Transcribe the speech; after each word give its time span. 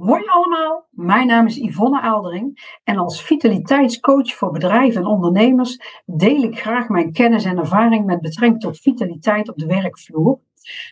Hoi 0.00 0.22
allemaal, 0.26 0.86
mijn 0.90 1.26
naam 1.26 1.46
is 1.46 1.56
Yvonne 1.56 2.00
Aaldering 2.00 2.78
en 2.84 2.96
als 2.96 3.22
vitaliteitscoach 3.22 4.34
voor 4.34 4.50
bedrijven 4.50 5.00
en 5.00 5.06
ondernemers 5.06 6.02
deel 6.06 6.42
ik 6.42 6.60
graag 6.60 6.88
mijn 6.88 7.12
kennis 7.12 7.44
en 7.44 7.58
ervaring 7.58 8.04
met 8.04 8.20
betrekking 8.20 8.60
tot 8.60 8.80
vitaliteit 8.80 9.48
op 9.48 9.56
de 9.56 9.66
werkvloer. 9.66 10.38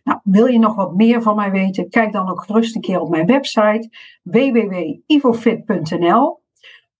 Nou, 0.04 0.18
wil 0.22 0.46
je 0.46 0.58
nog 0.58 0.74
wat 0.74 0.94
meer 0.94 1.22
van 1.22 1.36
mij 1.36 1.50
weten? 1.50 1.88
Kijk 1.88 2.12
dan 2.12 2.30
ook 2.30 2.44
gerust 2.44 2.74
een 2.74 2.80
keer 2.80 3.00
op 3.00 3.08
mijn 3.08 3.26
website 3.26 3.90
www.ivofit.nl 4.22 6.42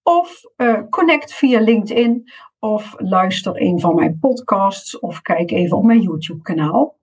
of 0.03 0.41
uh, 0.57 0.81
connect 0.91 1.35
via 1.35 1.61
LinkedIn 1.61 2.31
of 2.61 2.95
luister 2.97 3.63
een 3.63 3.81
van 3.81 3.95
mijn 3.95 4.19
podcasts 4.19 4.99
of 4.99 5.23
kijk 5.23 5.51
even 5.51 5.77
op 5.77 5.85
mijn 5.85 6.01
YouTube 6.01 6.43
kanaal. 6.43 6.97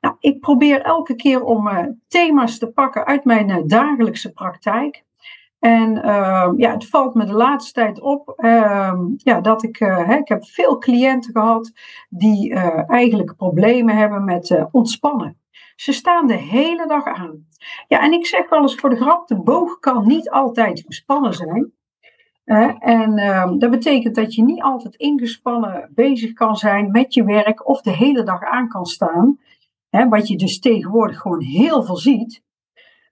Nou, 0.00 0.16
ik 0.20 0.40
probeer 0.40 0.82
elke 0.82 1.14
keer 1.14 1.44
om 1.44 1.68
uh, 1.68 1.78
thema's 2.08 2.58
te 2.58 2.70
pakken 2.72 3.04
uit 3.06 3.24
mijn 3.24 3.48
uh, 3.48 3.56
dagelijkse 3.64 4.32
praktijk. 4.32 5.04
En 5.58 5.96
uh, 5.96 6.50
ja, 6.56 6.72
het 6.72 6.88
valt 6.88 7.14
me 7.14 7.24
de 7.24 7.32
laatste 7.32 7.72
tijd 7.72 8.00
op 8.00 8.32
ehm, 8.36 8.98
ja, 9.16 9.40
dat 9.40 9.62
ik, 9.62 9.76
hè, 9.76 10.16
ik 10.16 10.28
heb 10.28 10.44
veel 10.44 10.78
cliënten 10.78 11.32
gehad 11.32 11.72
die 12.08 12.54
eigenlijk 12.86 13.36
problemen 13.36 13.96
hebben 13.96 14.24
met 14.24 14.64
ontspannen. 14.72 15.38
Ze 15.76 15.92
staan 15.92 16.26
de 16.26 16.36
hele 16.36 16.86
dag 16.86 17.04
aan. 17.04 17.46
Ja, 17.88 18.00
en 18.00 18.12
ik 18.12 18.26
zeg 18.26 18.48
wel 18.48 18.60
eens 18.60 18.74
voor 18.74 18.90
de 18.90 18.96
grap, 18.96 19.28
de 19.28 19.40
boog 19.40 19.78
kan 19.78 20.06
niet 20.06 20.30
altijd 20.30 20.82
gespannen 20.86 21.34
zijn. 21.34 21.72
En 22.78 23.18
uh, 23.18 23.52
dat 23.58 23.70
betekent 23.70 24.14
dat 24.14 24.34
je 24.34 24.42
niet 24.42 24.62
altijd 24.62 24.94
ingespannen 24.94 25.90
bezig 25.94 26.32
kan 26.32 26.56
zijn 26.56 26.90
met 26.90 27.14
je 27.14 27.24
werk 27.24 27.68
of 27.68 27.80
de 27.80 27.90
hele 27.90 28.22
dag 28.22 28.42
aan 28.42 28.68
kan 28.68 28.86
staan 28.86 29.38
wat 29.90 30.28
je 30.28 30.36
dus 30.36 30.58
tegenwoordig 30.58 31.20
gewoon 31.20 31.42
heel 31.42 31.82
veel 31.82 31.96
ziet. 31.96 32.42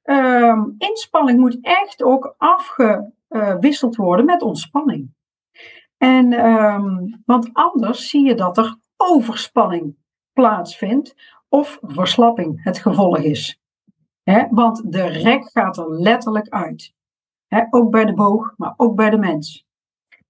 Uh, 0.05 0.63
inspanning 0.79 1.39
moet 1.39 1.59
echt 1.61 2.03
ook 2.03 2.35
afgewisseld 2.39 3.97
worden 3.97 4.25
met 4.25 4.43
ontspanning. 4.43 5.15
En, 5.97 6.33
um, 6.47 7.23
want 7.25 7.51
anders 7.53 8.09
zie 8.09 8.27
je 8.27 8.35
dat 8.35 8.59
er 8.59 8.77
overspanning 8.97 9.97
plaatsvindt 10.33 11.15
of 11.49 11.79
verslapping 11.83 12.65
het 12.65 12.79
gevolg 12.79 13.19
is. 13.19 13.61
Want 14.51 14.93
de 14.93 15.07
rek 15.07 15.51
gaat 15.51 15.79
er 15.79 15.91
letterlijk 15.91 16.49
uit. 16.49 16.97
Ook 17.71 17.91
bij 17.91 18.05
de 18.05 18.15
boog, 18.15 18.55
maar 18.57 18.75
ook 18.77 18.95
bij 18.95 19.11
de 19.11 19.19
mens. 19.19 19.67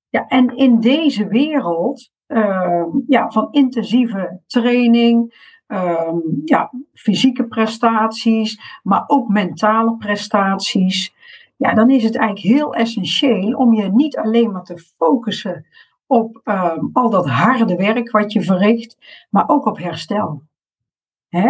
Ja, 0.09 0.27
en 0.27 0.57
in 0.57 0.81
deze 0.81 1.27
wereld 1.27 2.11
uh, 2.29 2.85
ja, 3.07 3.31
van 3.31 3.49
intensieve 3.51 4.41
training, 4.47 5.35
um, 5.67 6.43
ja, 6.45 6.71
fysieke 6.93 7.47
prestaties, 7.47 8.81
maar 8.83 9.05
ook 9.07 9.29
mentale 9.29 9.97
prestaties. 9.97 11.15
Ja, 11.57 11.75
dan 11.75 11.91
is 11.91 12.05
het 12.05 12.17
eigenlijk 12.17 12.57
heel 12.57 12.75
essentieel 12.75 13.57
om 13.57 13.75
je 13.75 13.93
niet 13.93 14.17
alleen 14.17 14.53
maar 14.53 14.65
te 14.65 14.79
focussen 14.79 15.67
op 16.07 16.41
um, 16.45 16.91
al 16.93 17.11
dat 17.11 17.29
harde 17.29 17.77
werk 17.77 18.11
wat 18.11 18.33
je 18.33 18.43
verricht, 18.43 18.97
maar 19.31 19.49
ook 19.49 19.67
op 19.67 19.79
herstel. 19.79 20.43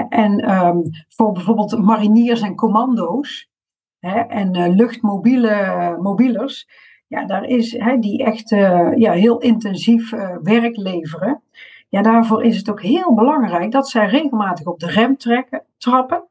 En 0.08 0.42
voor 1.08 1.32
bijvoorbeeld 1.32 1.82
mariniers 1.82 2.40
en 2.40 2.54
commando's 2.54 3.48
hè, 4.00 4.20
en 4.20 4.56
uh, 4.56 4.76
luchtmobiele 4.76 5.96
mobielers, 6.00 6.68
ja, 7.06 7.24
daar 7.24 7.44
is 7.44 7.78
hè, 7.78 7.98
die 7.98 8.24
echt 8.24 8.50
uh, 8.50 8.90
ja, 8.94 9.12
heel 9.12 9.38
intensief 9.38 10.10
werk 10.42 10.76
leveren. 10.76 11.42
Ja, 11.88 12.02
daarvoor 12.02 12.44
is 12.44 12.56
het 12.56 12.70
ook 12.70 12.82
heel 12.82 13.14
belangrijk 13.14 13.72
dat 13.72 13.88
zij 13.88 14.06
regelmatig 14.06 14.66
op 14.66 14.80
de 14.80 14.90
rem 14.90 15.16
trekken, 15.16 15.64
trappen. 15.78 16.24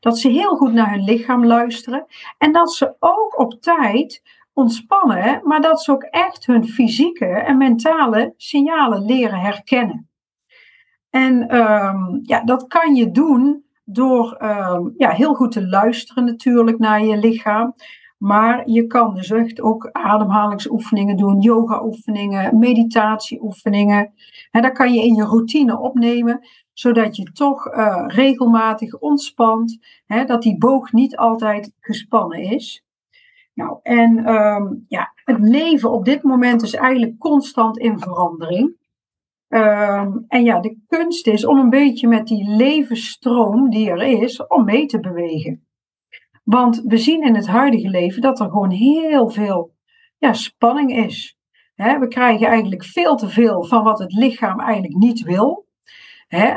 Dat 0.00 0.18
ze 0.18 0.28
heel 0.28 0.56
goed 0.56 0.72
naar 0.72 0.90
hun 0.90 1.04
lichaam 1.04 1.46
luisteren. 1.46 2.06
En 2.38 2.52
dat 2.52 2.72
ze 2.72 2.94
ook 2.98 3.38
op 3.38 3.60
tijd 3.60 4.22
ontspannen, 4.52 5.40
maar 5.44 5.60
dat 5.60 5.82
ze 5.82 5.92
ook 5.92 6.02
echt 6.02 6.46
hun 6.46 6.64
fysieke 6.64 7.26
en 7.26 7.56
mentale 7.56 8.34
signalen 8.36 9.04
leren 9.04 9.40
herkennen. 9.40 10.08
En 11.10 11.56
um, 11.56 12.20
ja, 12.22 12.44
dat 12.44 12.66
kan 12.66 12.94
je 12.94 13.10
doen 13.10 13.63
door 13.84 14.42
um, 14.42 14.94
ja, 14.96 15.10
heel 15.10 15.34
goed 15.34 15.52
te 15.52 15.66
luisteren 15.66 16.24
natuurlijk 16.24 16.78
naar 16.78 17.04
je 17.04 17.16
lichaam. 17.16 17.74
Maar 18.18 18.68
je 18.68 18.86
kan 18.86 19.14
dus 19.14 19.30
echt 19.30 19.60
ook 19.60 19.88
ademhalingsoefeningen 19.92 21.16
doen, 21.16 21.40
yoga-oefeningen, 21.40 22.58
meditatieoefeningen. 22.58 24.12
En 24.50 24.62
dat 24.62 24.72
kan 24.72 24.92
je 24.92 25.02
in 25.02 25.14
je 25.14 25.24
routine 25.24 25.78
opnemen, 25.78 26.40
zodat 26.72 27.16
je 27.16 27.32
toch 27.32 27.66
uh, 27.66 28.04
regelmatig 28.06 28.98
ontspant, 28.98 29.78
hè, 30.06 30.24
dat 30.24 30.42
die 30.42 30.58
boog 30.58 30.92
niet 30.92 31.16
altijd 31.16 31.72
gespannen 31.80 32.38
is. 32.38 32.84
Nou, 33.54 33.78
en 33.82 34.34
um, 34.34 34.84
ja, 34.88 35.12
het 35.24 35.38
leven 35.38 35.92
op 35.92 36.04
dit 36.04 36.22
moment 36.22 36.62
is 36.62 36.74
eigenlijk 36.74 37.18
constant 37.18 37.78
in 37.78 37.98
verandering. 37.98 38.76
Um, 39.54 40.24
en 40.28 40.44
ja, 40.44 40.60
de 40.60 40.78
kunst 40.86 41.26
is 41.26 41.46
om 41.46 41.58
een 41.58 41.70
beetje 41.70 42.08
met 42.08 42.26
die 42.26 42.50
levensstroom 42.50 43.70
die 43.70 43.90
er 43.90 44.02
is, 44.02 44.46
om 44.46 44.64
mee 44.64 44.86
te 44.86 45.00
bewegen. 45.00 45.66
Want 46.44 46.82
we 46.86 46.96
zien 46.96 47.22
in 47.22 47.34
het 47.34 47.46
huidige 47.46 47.88
leven 47.88 48.22
dat 48.22 48.40
er 48.40 48.50
gewoon 48.50 48.70
heel 48.70 49.28
veel 49.30 49.74
ja, 50.18 50.32
spanning 50.32 50.96
is. 50.96 51.38
we 51.74 52.06
krijgen 52.08 52.46
eigenlijk 52.46 52.84
veel 52.84 53.16
te 53.16 53.28
veel 53.28 53.64
van 53.64 53.84
wat 53.84 53.98
het 53.98 54.12
lichaam 54.12 54.60
eigenlijk 54.60 54.94
niet 54.94 55.22
wil. 55.22 55.66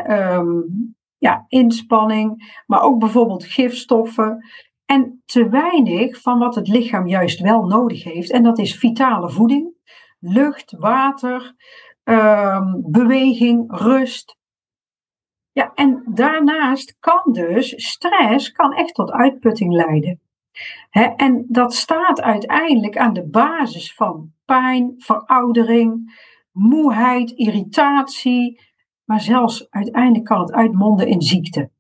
um, 0.08 0.96
ja, 1.18 1.46
inspanning, 1.48 2.62
maar 2.66 2.82
ook 2.82 3.00
bijvoorbeeld 3.00 3.46
gifstoffen. 3.46 4.46
En 4.86 5.22
te 5.26 5.50
weinig 5.50 6.22
van 6.22 6.40
wat 6.40 6.56
het 6.56 6.68
lichaam 6.68 7.08
juist 7.08 7.40
wel 7.40 7.66
nodig 7.66 8.04
heeft. 8.04 8.32
En 8.32 8.44
dat 8.44 8.58
is 8.58 8.76
vitale 8.76 9.30
voeding, 9.30 9.74
lucht, 10.20 10.72
water, 10.78 11.56
um, 12.10 12.84
beweging, 12.86 13.66
rust, 13.68 14.38
ja, 15.52 15.72
en 15.74 16.04
daarnaast 16.06 16.98
kan 17.00 17.22
dus 17.32 17.86
stress 17.86 18.52
kan 18.52 18.74
echt 18.74 18.94
tot 18.94 19.12
uitputting 19.12 19.74
leiden. 19.74 20.22
en 21.16 21.46
dat 21.48 21.74
staat 21.74 22.22
uiteindelijk 22.22 22.98
aan 22.98 23.14
de 23.14 23.28
basis 23.28 23.94
van 23.94 24.32
pijn, 24.46 24.94
veroudering, 24.98 26.20
moeheid, 26.52 27.32
irritatie, 27.32 28.62
maar 29.04 29.22
zelfs 29.22 29.70
uiteindelijk 29.70 30.26
kan 30.26 30.40
het 30.40 30.52
uitmonden 30.52 31.08
in 31.08 31.22
ziekte. 31.22 31.72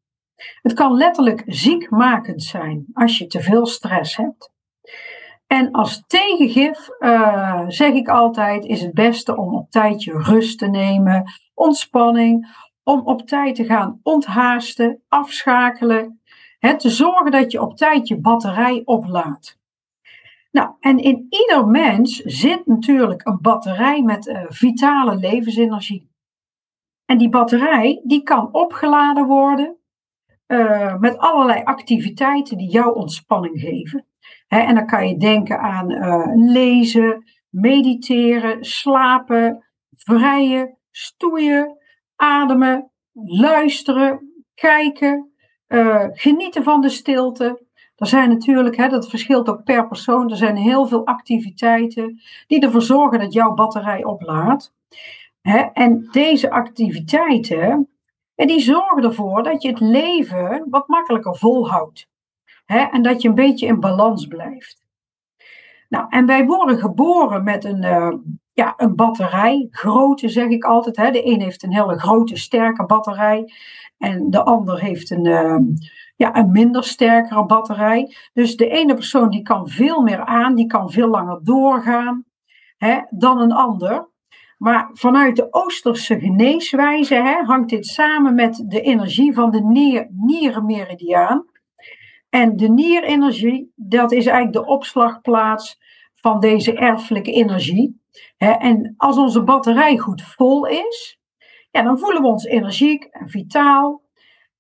Het 0.62 0.74
kan 0.74 0.94
letterlijk 0.94 1.44
ziekmakend 1.46 2.44
zijn 2.44 2.86
als 2.94 3.18
je 3.18 3.28
te 3.28 3.42
veel 3.42 3.66
stress 3.66 4.16
hebt. 4.16 4.52
En 5.48 5.72
als 5.72 6.04
tegengif 6.08 6.90
uh, 7.00 7.64
zeg 7.68 7.94
ik 7.94 8.08
altijd: 8.08 8.66
is 8.66 8.82
het 8.82 8.94
beste 8.94 9.38
om 9.38 9.56
op 9.56 9.72
tijdje 9.72 10.12
rust 10.22 10.60
te 10.60 10.68
nemen, 10.68 11.32
ontspanning, 11.54 12.48
om 12.84 13.02
op 13.02 13.28
tijd 13.28 13.56
te 13.56 13.66
gaan 13.66 14.00
onthaasten, 14.04 15.02
afschakelen. 15.08 16.22
Hè, 16.60 16.78
te 16.78 16.90
zorgen 16.90 17.32
dat 17.32 17.52
je 17.52 17.62
op 17.62 17.78
tijd 17.78 18.08
je 18.08 18.20
batterij 18.20 18.82
oplaadt. 18.86 19.60
Nou, 20.52 20.70
en 20.80 20.98
in 20.98 21.26
ieder 21.30 21.68
mens 21.68 22.16
zit 22.18 22.66
natuurlijk 22.66 23.28
een 23.28 23.42
batterij 23.42 24.02
met 24.02 24.28
uh, 24.28 24.44
vitale 24.48 25.16
levensenergie. 25.16 26.10
En 27.06 27.18
die 27.18 27.30
batterij 27.30 28.02
die 28.04 28.24
kan 28.24 28.54
opgeladen 28.54 29.26
worden 29.26 29.78
uh, 30.48 30.98
met 30.98 31.18
allerlei 31.18 31.64
activiteiten 31.64 32.58
die 32.58 32.70
jou 32.70 32.96
ontspanning 32.96 33.60
geven. 33.60 34.07
En 34.48 34.76
dan 34.76 34.86
kan 34.86 35.08
je 35.08 35.18
denken 35.18 35.60
aan 35.60 35.92
uh, 35.92 36.52
lezen, 36.52 37.24
mediteren, 37.50 38.64
slapen, 38.64 39.66
vrijen, 39.92 40.78
stoeien, 40.92 41.78
ademen, 42.16 42.92
luisteren, 43.26 44.44
kijken, 44.56 45.32
uh, 45.68 46.06
genieten 46.12 46.64
van 46.64 46.82
de 46.82 46.90
stilte. 46.90 47.66
Er 47.96 48.08
zijn 48.08 48.30
natuurlijk, 48.30 48.90
dat 48.90 49.10
verschilt 49.10 49.50
ook 49.50 49.64
per 49.64 49.88
persoon, 49.88 50.30
er 50.30 50.38
zijn 50.38 50.56
heel 50.56 50.88
veel 50.88 51.06
activiteiten 51.06 52.22
die 52.48 52.60
ervoor 52.60 52.82
zorgen 52.82 53.20
dat 53.20 53.34
jouw 53.34 53.54
batterij 53.54 54.04
oplaadt. 54.04 54.76
En 55.74 56.08
deze 56.12 56.50
activiteiten, 56.50 57.90
die 58.36 58.60
zorgen 58.60 59.04
ervoor 59.04 59.44
dat 59.44 59.62
je 59.62 59.70
het 59.70 59.80
leven 59.80 60.66
wat 60.70 60.88
makkelijker 60.88 61.36
volhoudt. 61.36 62.08
Hè, 62.68 62.80
en 62.80 63.02
dat 63.02 63.22
je 63.22 63.28
een 63.28 63.36
beetje 63.36 63.68
in 63.68 63.80
balans 63.80 64.28
blijft. 64.28 64.86
Nou, 65.90 66.06
en 66.10 66.26
wij 66.26 66.46
worden 66.46 66.78
geboren 66.78 67.44
met 67.44 67.64
een, 67.64 67.84
uh, 67.84 68.14
ja, 68.54 68.74
een 68.78 68.96
batterij, 68.96 69.68
grote 69.72 70.30
zeg 70.30 70.48
ik 70.48 70.64
altijd. 70.64 70.98
Hè. 70.98 71.12
De 71.12 71.26
een 71.26 71.42
heeft 71.42 71.64
een 71.64 71.74
hele 71.74 72.00
grote, 72.00 72.38
sterke 72.38 72.86
batterij. 72.86 73.54
En 73.98 74.30
de 74.30 74.44
ander 74.44 74.80
heeft 74.80 75.12
een, 75.12 75.26
uh, 75.26 75.58
ja, 76.16 76.36
een 76.36 76.52
minder 76.52 76.84
sterkere 76.84 77.46
batterij. 77.46 78.16
Dus 78.34 78.56
de 78.56 78.68
ene 78.68 78.94
persoon 78.94 79.30
die 79.30 79.42
kan 79.42 79.68
veel 79.68 80.02
meer 80.02 80.26
aan, 80.26 80.56
die 80.56 80.68
kan 80.68 80.92
veel 80.92 81.08
langer 81.08 81.40
doorgaan 81.44 82.26
hè, 82.78 83.02
dan 83.10 83.42
een 83.42 83.52
ander. 83.52 84.10
Maar 84.58 84.90
vanuit 84.94 85.36
de 85.36 85.48
Oosterse 85.52 86.20
geneeswijze 86.20 87.16
hè, 87.16 87.44
hangt 87.44 87.70
dit 87.70 87.86
samen 87.86 88.36
met 88.36 88.64
de 88.68 88.82
energie 88.82 89.34
van 89.34 89.52
de 89.52 89.62
nier, 89.62 90.08
nierenmeridiaan. 90.12 91.46
En 92.38 92.58
de 92.58 92.70
nierenergie, 92.70 93.72
dat 93.76 94.12
is 94.12 94.26
eigenlijk 94.26 94.66
de 94.66 94.72
opslagplaats 94.72 95.80
van 96.14 96.40
deze 96.40 96.74
erfelijke 96.74 97.32
energie. 97.32 98.02
En 98.38 98.94
als 98.98 99.18
onze 99.18 99.44
batterij 99.44 99.98
goed 99.98 100.22
vol 100.22 100.66
is, 100.66 101.20
ja, 101.72 101.82
dan 101.82 102.00
voelen 102.00 102.22
we 102.22 102.28
ons 102.28 102.44
energiek 102.44 103.04
en 103.04 103.30
vitaal. 103.30 104.02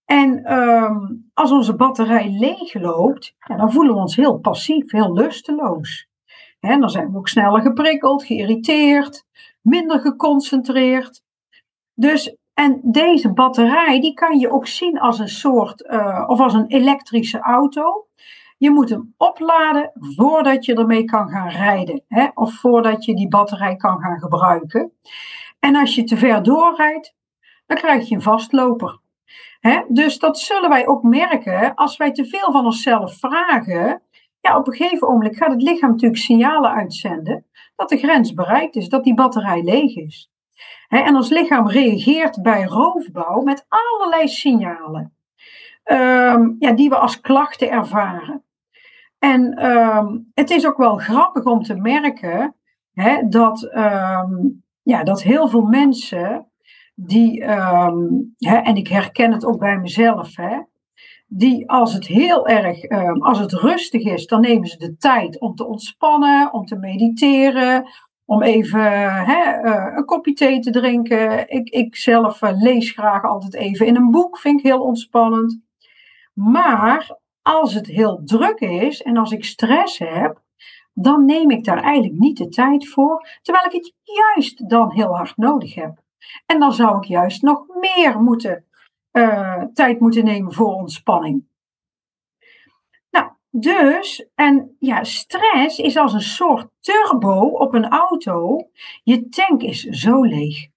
En 0.06 0.44
ehm, 0.44 1.15
als 1.33 1.51
onze 1.51 1.75
batterij 1.75 2.29
leeg 2.29 2.74
loopt, 2.74 3.35
ja, 3.47 3.56
dan 3.56 3.71
voelen 3.71 3.94
we 3.94 4.00
ons 4.00 4.15
heel 4.15 4.39
passief, 4.39 4.91
heel 4.91 5.13
lusteloos. 5.13 6.07
Dan 6.59 6.89
zijn 6.89 7.12
we 7.12 7.18
ook 7.18 7.27
sneller 7.27 7.62
geprikkeld, 7.62 8.25
geïrriteerd, 8.25 9.25
minder 9.62 10.00
geconcentreerd. 10.00 11.23
Dus, 11.94 12.35
en 12.57 12.80
deze 12.83 13.33
batterij, 13.33 14.01
die 14.01 14.13
kan 14.13 14.39
je 14.39 14.51
ook 14.51 14.68
zien 14.68 15.00
als 15.00 15.19
een 15.19 15.30
soort, 15.30 15.81
uh, 15.81 16.24
of 16.27 16.39
als 16.39 16.54
een 16.54 16.68
elektrische 16.68 17.39
auto. 17.39 18.07
Je 18.57 18.69
moet 18.69 18.89
hem 18.89 19.13
opladen 19.18 19.92
voordat 19.94 20.65
je 20.65 20.75
ermee 20.75 21.04
kan 21.04 21.30
gaan 21.30 21.50
rijden. 21.50 22.04
Hè? 22.07 22.27
Of 22.33 22.54
voordat 22.54 23.06
je 23.06 23.15
die 23.15 23.27
batterij 23.27 23.75
kan 23.75 24.00
gaan 24.00 24.19
gebruiken. 24.19 24.92
En 25.59 25.75
als 25.75 25.95
je 25.95 26.04
te 26.04 26.18
ver 26.18 26.44
doorrijdt, 26.44 27.15
dan 27.65 27.77
krijg 27.77 28.09
je 28.09 28.15
een 28.15 28.21
vastloper. 28.21 29.00
Hè? 29.59 29.81
Dus 29.88 30.19
dat 30.19 30.39
zullen 30.39 30.69
wij 30.69 30.88
ook 30.88 31.04
merken 31.04 31.75
als 31.75 31.98
wij 31.98 32.12
te 32.12 32.25
veel 32.25 32.51
van 32.51 32.65
onszelf 32.65 33.18
vragen. 33.19 34.01
Ja, 34.39 34.57
op 34.57 34.68
een 34.68 34.74
gegeven 34.74 35.07
moment 35.07 35.38
gaat 35.38 35.51
het 35.51 35.62
lichaam 35.62 35.89
natuurlijk 35.89 36.21
signalen 36.21 36.71
uitzenden 36.71 37.45
dat 37.75 37.89
de 37.89 37.98
grens 37.98 38.33
bereikt 38.33 38.75
is, 38.75 38.89
dat 38.89 39.04
die 39.04 39.13
batterij 39.13 39.62
leeg 39.63 39.95
is. 39.95 40.31
En 40.88 41.15
ons 41.15 41.30
lichaam 41.30 41.69
reageert 41.69 42.42
bij 42.42 42.63
roofbouw 42.63 43.42
met 43.42 43.65
allerlei 43.68 44.27
signalen. 44.27 45.12
Um, 45.92 46.56
ja, 46.59 46.71
die 46.71 46.89
we 46.89 46.98
als 46.98 47.21
klachten 47.21 47.69
ervaren. 47.69 48.44
En 49.19 49.65
um, 49.65 50.31
het 50.33 50.50
is 50.50 50.68
ook 50.68 50.77
wel 50.77 50.98
grappig 50.98 51.44
om 51.44 51.63
te 51.63 51.75
merken 51.75 52.56
dat, 53.30 53.71
um, 53.74 54.63
ja, 54.81 55.04
dat 55.04 55.24
heel 55.24 55.48
veel 55.48 55.62
mensen 55.62 56.51
die, 56.95 57.44
en 58.39 58.75
ik 58.75 58.88
herken 58.88 59.31
het 59.31 59.45
ook 59.45 59.59
bij 59.59 59.77
mezelf, 59.77 60.36
hè, 60.36 60.59
die 61.27 61.69
als 61.69 61.94
het 61.94 62.07
heel 62.07 62.48
erg, 62.48 62.89
als 63.19 63.39
het 63.39 63.51
rustig 63.51 64.04
is, 64.04 64.25
dan 64.25 64.42
nemen 64.42 64.68
ze 64.68 64.77
de 64.77 64.98
tijd 64.98 65.39
om 65.39 65.56
te 65.56 65.68
ontspannen, 65.68 66.54
om 66.54 66.65
te 66.65 66.75
mediteren, 66.75 67.89
om 68.27 68.41
even 68.44 68.81
hè, 69.25 69.63
uh, 69.63 69.94
een 69.95 70.06
kopje 70.06 70.33
thee 70.33 70.59
te 70.59 70.71
drinken. 70.71 71.50
Ik, 71.50 71.69
ik 71.69 71.95
zelf 71.95 72.41
uh, 72.41 72.50
lees 72.53 72.91
graag 72.91 73.24
altijd 73.24 73.53
even 73.53 73.85
in 73.85 73.95
een 73.95 74.12
boek, 74.12 74.38
vind 74.38 74.59
ik 74.59 74.65
heel 74.65 74.81
ontspannend. 74.81 75.62
Maar 76.33 77.18
als 77.41 77.74
het 77.74 77.88
heel 77.88 78.21
druk 78.24 78.59
is 78.59 79.01
en 79.01 79.18
als 79.18 79.31
ik 79.31 79.44
stress 79.44 79.97
heb, 79.97 80.41
dan 80.94 81.25
neem 81.25 81.51
ik 81.51 81.63
daar 81.63 81.83
eigenlijk 81.83 82.19
niet 82.19 82.38
de 82.38 82.47
tijd 82.47 82.89
voor, 82.89 83.27
terwijl 83.41 83.65
ik 83.65 83.71
het 83.71 83.94
juist 84.03 84.69
dan 84.69 84.91
heel 84.91 85.15
hard 85.15 85.38
nodig 85.38 85.75
heb. 85.75 86.01
En 86.45 86.59
dan 86.59 86.73
zou 86.73 86.97
ik 86.97 87.03
juist 87.03 87.41
nog 87.41 87.65
meer 87.68 88.21
moeten, 88.21 88.65
uh, 89.12 89.63
tijd 89.73 90.00
moeten 90.00 90.23
nemen 90.23 90.53
voor 90.53 90.73
ontspanning. 90.73 91.47
Dus, 93.49 94.27
en 94.35 94.75
ja, 94.79 95.03
stress 95.03 95.79
is 95.79 95.97
als 95.97 96.13
een 96.13 96.21
soort 96.21 96.67
turbo 96.79 97.39
op 97.39 97.73
een 97.73 97.88
auto. 97.89 98.69
Je 99.03 99.29
tank 99.29 99.61
is 99.61 99.81
zo 99.83 100.23
leeg. 100.23 100.67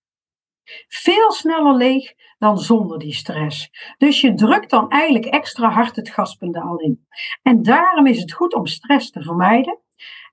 Veel 0.88 1.32
sneller 1.32 1.74
leeg 1.74 2.14
dan 2.38 2.58
zonder 2.58 2.98
die 2.98 3.14
stress. 3.14 3.70
Dus 3.98 4.20
je 4.20 4.34
drukt 4.34 4.70
dan 4.70 4.90
eigenlijk 4.90 5.24
extra 5.24 5.70
hard 5.70 5.96
het 5.96 6.10
gaspedaal 6.10 6.76
in. 6.76 7.06
En 7.42 7.62
daarom 7.62 8.06
is 8.06 8.20
het 8.20 8.32
goed 8.32 8.54
om 8.54 8.66
stress 8.66 9.10
te 9.10 9.22
vermijden 9.22 9.78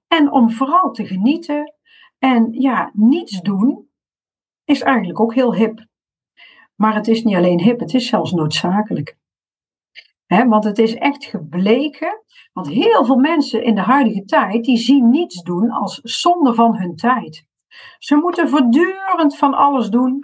en 0.07 0.31
om 0.31 0.51
vooral 0.51 0.91
te 0.91 1.05
genieten. 1.05 1.73
En 2.19 2.51
ja, 2.51 2.91
niets 2.93 3.41
doen 3.41 3.89
is 4.65 4.81
eigenlijk 4.81 5.19
ook 5.19 5.33
heel 5.33 5.55
hip. 5.55 5.85
Maar 6.75 6.95
het 6.95 7.07
is 7.07 7.23
niet 7.23 7.35
alleen 7.35 7.61
hip, 7.61 7.79
het 7.79 7.93
is 7.93 8.07
zelfs 8.07 8.31
noodzakelijk. 8.31 9.17
Want 10.27 10.63
het 10.63 10.77
is 10.77 10.95
echt 10.95 11.25
gebleken, 11.25 12.23
want 12.53 12.67
heel 12.67 13.05
veel 13.05 13.17
mensen 13.17 13.63
in 13.63 13.75
de 13.75 13.81
huidige 13.81 14.25
tijd, 14.25 14.63
die 14.63 14.77
zien 14.77 15.09
niets 15.09 15.43
doen 15.43 15.71
als 15.71 15.99
zonde 16.03 16.53
van 16.53 16.77
hun 16.77 16.95
tijd. 16.95 17.45
Ze 17.99 18.15
moeten 18.15 18.49
voortdurend 18.49 19.37
van 19.37 19.53
alles 19.53 19.89
doen. 19.89 20.23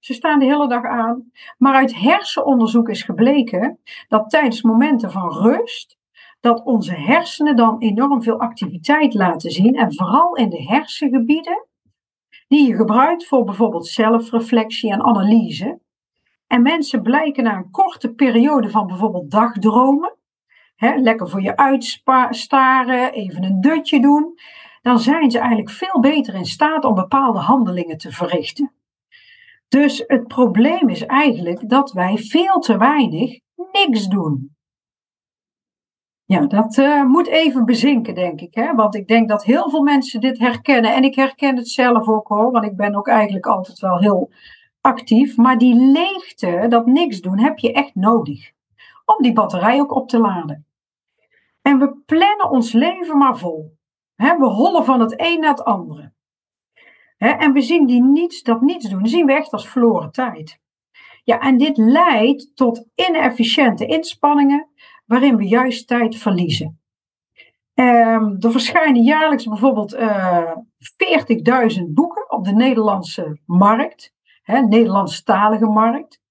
Ze 0.00 0.14
staan 0.14 0.38
de 0.38 0.44
hele 0.44 0.68
dag 0.68 0.84
aan. 0.84 1.30
Maar 1.58 1.74
uit 1.74 1.94
hersenonderzoek 1.94 2.88
is 2.88 3.02
gebleken 3.02 3.78
dat 4.08 4.30
tijdens 4.30 4.62
momenten 4.62 5.10
van 5.10 5.32
rust, 5.32 5.96
dat 6.40 6.64
onze 6.64 6.94
hersenen 6.94 7.56
dan 7.56 7.78
enorm 7.78 8.22
veel 8.22 8.40
activiteit 8.40 9.14
laten 9.14 9.50
zien. 9.50 9.74
En 9.74 9.94
vooral 9.94 10.34
in 10.36 10.48
de 10.48 10.62
hersengebieden 10.62 11.66
die 12.48 12.68
je 12.68 12.74
gebruikt 12.74 13.26
voor 13.26 13.44
bijvoorbeeld 13.44 13.86
zelfreflectie 13.86 14.92
en 14.92 15.02
analyse. 15.02 15.80
En 16.54 16.62
mensen 16.62 17.02
blijken 17.02 17.44
na 17.44 17.56
een 17.56 17.70
korte 17.70 18.14
periode 18.14 18.70
van 18.70 18.86
bijvoorbeeld 18.86 19.30
dagdromen, 19.30 20.16
hè, 20.76 20.94
lekker 20.94 21.28
voor 21.28 21.42
je 21.42 21.56
uitstaren, 21.56 23.12
even 23.12 23.44
een 23.44 23.60
dutje 23.60 24.00
doen, 24.00 24.38
dan 24.82 24.98
zijn 24.98 25.30
ze 25.30 25.38
eigenlijk 25.38 25.70
veel 25.70 26.00
beter 26.00 26.34
in 26.34 26.44
staat 26.44 26.84
om 26.84 26.94
bepaalde 26.94 27.38
handelingen 27.38 27.98
te 27.98 28.12
verrichten. 28.12 28.72
Dus 29.68 30.04
het 30.06 30.28
probleem 30.28 30.88
is 30.88 31.06
eigenlijk 31.06 31.68
dat 31.68 31.92
wij 31.92 32.16
veel 32.16 32.58
te 32.58 32.76
weinig 32.76 33.40
niks 33.72 34.06
doen. 34.06 34.56
Ja, 36.24 36.46
dat 36.46 36.76
uh, 36.76 37.04
moet 37.04 37.26
even 37.26 37.64
bezinken, 37.64 38.14
denk 38.14 38.40
ik. 38.40 38.54
Hè? 38.54 38.74
Want 38.74 38.94
ik 38.94 39.08
denk 39.08 39.28
dat 39.28 39.44
heel 39.44 39.70
veel 39.70 39.82
mensen 39.82 40.20
dit 40.20 40.38
herkennen. 40.38 40.94
En 40.94 41.02
ik 41.02 41.14
herken 41.14 41.56
het 41.56 41.68
zelf 41.68 42.08
ook 42.08 42.28
hoor, 42.28 42.50
want 42.50 42.64
ik 42.64 42.76
ben 42.76 42.94
ook 42.94 43.08
eigenlijk 43.08 43.46
altijd 43.46 43.78
wel 43.78 43.98
heel 43.98 44.30
actief. 44.84 45.36
Maar 45.36 45.58
die 45.58 45.74
leegte, 45.74 46.66
dat 46.68 46.86
niks 46.86 47.20
doen, 47.20 47.38
heb 47.38 47.58
je 47.58 47.72
echt 47.72 47.94
nodig. 47.94 48.52
Om 49.04 49.16
die 49.22 49.32
batterij 49.32 49.80
ook 49.80 49.94
op 49.94 50.08
te 50.08 50.18
laden. 50.18 50.66
En 51.62 51.78
we 51.78 51.96
plannen 52.06 52.50
ons 52.50 52.72
leven 52.72 53.18
maar 53.18 53.38
vol. 53.38 53.76
We 54.16 54.46
hollen 54.46 54.84
van 54.84 55.00
het 55.00 55.14
een 55.16 55.40
naar 55.40 55.50
het 55.50 55.64
andere 55.64 56.12
en 57.32 57.52
we 57.52 57.60
zien 57.60 57.86
die 57.86 58.02
niets, 58.02 58.42
dat 58.42 58.60
niets 58.60 58.88
doen, 58.88 59.06
zien 59.06 59.26
we 59.26 59.32
echt 59.32 59.52
als 59.52 59.68
verloren 59.68 60.10
tijd. 60.10 60.60
Ja, 61.24 61.40
en 61.40 61.58
dit 61.58 61.76
leidt 61.76 62.56
tot 62.56 62.86
inefficiënte 62.94 63.86
inspanningen, 63.86 64.68
waarin 65.06 65.36
we 65.36 65.46
juist 65.46 65.88
tijd 65.88 66.16
verliezen. 66.16 66.78
Um, 67.74 68.36
er 68.40 68.50
verschijnen 68.50 69.02
jaarlijks 69.02 69.44
bijvoorbeeld 69.44 69.94
uh, 69.94 70.36
eh, 70.36 70.56
40.000 71.78 71.82
boeken 71.88 72.30
op 72.30 72.44
de 72.44 72.52
Nederlandse 72.52 73.38
markt, 73.46 74.14
hè, 74.44 74.60
Nederlandstalige 74.60 75.66
markt. 75.66 76.22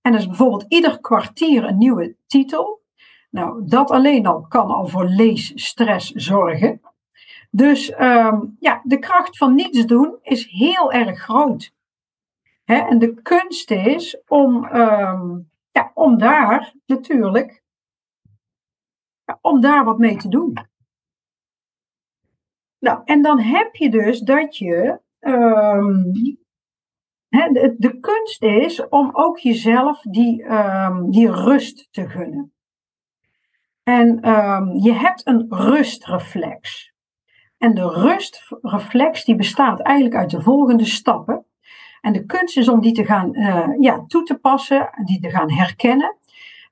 En 0.00 0.14
is 0.14 0.26
bijvoorbeeld 0.26 0.64
ieder 0.68 1.00
kwartier 1.00 1.64
een 1.64 1.78
nieuwe 1.78 2.16
titel. 2.26 2.82
Nou, 3.30 3.62
dat 3.66 3.90
alleen 3.90 4.26
al 4.26 4.46
kan 4.48 4.70
al 4.70 4.86
voor 4.88 5.04
leesstress 5.04 6.10
zorgen. 6.10 6.80
Dus 7.50 8.00
um, 8.00 8.56
ja, 8.60 8.80
de 8.84 8.98
kracht 8.98 9.36
van 9.36 9.54
niets 9.54 9.86
doen 9.86 10.18
is 10.22 10.46
heel 10.46 10.92
erg 10.92 11.18
groot. 11.18 11.72
Hè? 12.64 12.76
En 12.76 12.98
de 12.98 13.22
kunst 13.22 13.70
is 13.70 14.22
om, 14.26 14.64
um, 14.64 15.50
ja, 15.70 15.90
om 15.94 16.18
daar 16.18 16.74
natuurlijk, 16.86 17.62
ja, 19.24 19.38
om 19.40 19.60
daar 19.60 19.84
wat 19.84 19.98
mee 19.98 20.16
te 20.16 20.28
doen. 20.28 20.68
Nou, 22.78 23.00
en 23.04 23.22
dan 23.22 23.40
heb 23.40 23.74
je 23.74 23.90
dus 23.90 24.20
dat 24.20 24.56
je, 24.56 25.00
um, 25.20 26.12
de, 27.30 27.98
kunst 28.00 28.42
is 28.42 28.88
om 28.88 29.10
ook 29.12 29.38
jezelf 29.38 30.00
die, 30.00 30.44
die 31.08 31.32
rust 31.32 31.88
te 31.90 32.08
gunnen. 32.08 32.52
En 33.82 34.18
je 34.82 34.92
hebt 34.92 35.26
een 35.26 35.46
rustreflex. 35.48 36.92
En 37.58 37.74
de 37.74 37.88
rustreflex 37.88 39.24
die 39.24 39.36
bestaat 39.36 39.80
eigenlijk 39.80 40.16
uit 40.16 40.30
de 40.30 40.40
volgende 40.40 40.84
stappen. 40.84 41.44
En 42.00 42.12
de 42.12 42.26
kunst 42.26 42.56
is 42.56 42.68
om 42.68 42.80
die 42.80 42.92
te 42.92 43.04
gaan 43.04 43.36
uh, 43.36 43.68
ja, 43.80 44.04
toe 44.06 44.22
te 44.22 44.38
passen, 44.38 44.90
die 45.04 45.20
te 45.20 45.30
gaan 45.30 45.52
herkennen. 45.52 46.16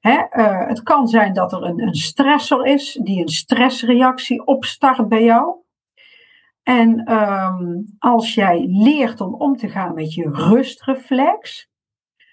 Uh, 0.00 0.22
het 0.68 0.82
kan 0.82 1.08
zijn 1.08 1.32
dat 1.32 1.52
er 1.52 1.62
een, 1.62 1.82
een 1.82 1.94
stressor 1.94 2.66
is 2.66 3.00
die 3.02 3.20
een 3.20 3.28
stressreactie 3.28 4.46
opstart 4.46 5.08
bij 5.08 5.24
jou. 5.24 5.54
En 6.68 7.12
um, 7.12 7.84
als 7.98 8.34
jij 8.34 8.66
leert 8.66 9.20
om 9.20 9.34
om 9.34 9.56
te 9.56 9.68
gaan 9.68 9.94
met 9.94 10.14
je 10.14 10.30
rustreflex, 10.30 11.68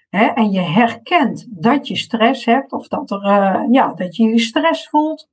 hè, 0.08 0.26
en 0.26 0.50
je 0.50 0.60
herkent 0.60 1.46
dat 1.50 1.88
je 1.88 1.96
stress 1.96 2.44
hebt, 2.44 2.72
of 2.72 2.88
dat, 2.88 3.10
er, 3.10 3.22
uh, 3.22 3.62
ja, 3.70 3.92
dat 3.92 4.16
je 4.16 4.24
je 4.24 4.38
stress 4.38 4.88
voelt, 4.88 5.28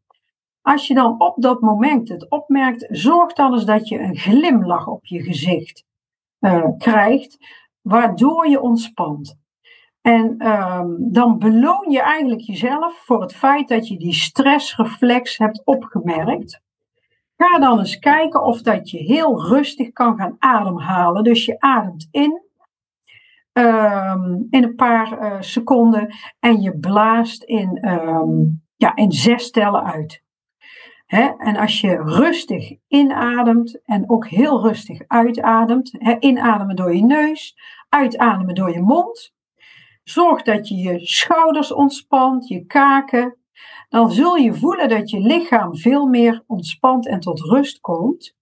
als 0.61 0.87
je 0.87 0.93
dan 0.93 1.21
op 1.21 1.41
dat 1.41 1.61
moment 1.61 2.09
het 2.09 2.29
opmerkt, 2.29 2.87
zorg 2.89 3.33
dan 3.33 3.53
eens 3.53 3.65
dat 3.65 3.87
je 3.87 3.99
een 3.99 4.17
glimlach 4.17 4.87
op 4.87 5.05
je 5.05 5.21
gezicht 5.23 5.85
uh, 6.39 6.67
krijgt, 6.77 7.37
waardoor 7.81 8.47
je 8.47 8.61
ontspant. 8.61 9.39
En 10.01 10.37
ehm, 10.37 10.87
dan 10.97 11.39
beloon 11.39 11.91
je 11.91 12.01
eigenlijk 12.01 12.41
jezelf 12.41 13.03
voor 13.05 13.21
het 13.21 13.35
feit 13.35 13.67
dat 13.67 13.87
je 13.87 13.97
die 13.97 14.13
stressreflex 14.13 15.37
hebt 15.37 15.61
opgemerkt. 15.65 16.61
Ga 17.37 17.59
dan 17.59 17.79
eens 17.79 17.99
kijken 17.99 18.43
of 18.43 18.61
dat 18.61 18.89
je 18.89 18.97
heel 18.97 19.47
rustig 19.47 19.91
kan 19.91 20.17
gaan 20.17 20.35
ademhalen. 20.39 21.23
Dus 21.23 21.45
je 21.45 21.59
ademt 21.59 22.07
in 22.11 22.41
um, 23.53 24.47
in 24.49 24.63
een 24.63 24.75
paar 24.75 25.21
uh, 25.21 25.41
seconden 25.41 26.13
en 26.39 26.61
je 26.61 26.77
blaast 26.79 27.43
in, 27.43 27.87
um, 27.89 28.63
ja, 28.75 28.95
in 28.95 29.11
zes 29.11 29.51
tellen 29.51 29.83
uit. 29.83 30.21
En 31.37 31.55
als 31.55 31.81
je 31.81 32.03
rustig 32.03 32.75
inademt 32.87 33.81
en 33.85 34.09
ook 34.09 34.27
heel 34.27 34.61
rustig 34.61 35.01
uitademt, 35.07 35.93
inademen 36.19 36.75
door 36.75 36.95
je 36.95 37.03
neus, 37.03 37.55
uitademen 37.89 38.55
door 38.55 38.71
je 38.71 38.81
mond. 38.81 39.33
Zorg 40.03 40.41
dat 40.41 40.67
je 40.67 40.75
je 40.75 40.99
schouders 40.99 41.73
ontspant, 41.73 42.47
je 42.47 42.65
kaken. 42.65 43.37
Dan 43.89 44.11
zul 44.11 44.35
je 44.35 44.53
voelen 44.53 44.89
dat 44.89 45.09
je 45.09 45.19
lichaam 45.19 45.77
veel 45.77 46.05
meer 46.05 46.43
ontspant 46.47 47.07
en 47.07 47.19
tot 47.19 47.39
rust 47.39 47.79
komt. 47.79 48.35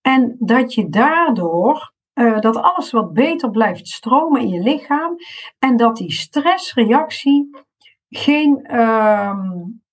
En 0.00 0.36
dat 0.38 0.74
je 0.74 0.88
daardoor 0.88 1.94
uh, 2.14 2.40
dat 2.40 2.56
alles 2.56 2.90
wat 2.90 3.12
beter 3.12 3.50
blijft 3.50 3.88
stromen 3.88 4.40
in 4.40 4.48
je 4.48 4.60
lichaam 4.60 5.16
en 5.58 5.76
dat 5.76 5.96
die 5.96 6.12
stressreactie 6.12 7.50
geen, 8.08 8.66
uh, 8.70 9.40